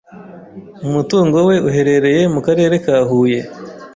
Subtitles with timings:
[0.87, 3.39] umutungo we uherereye mu Karere ka Huye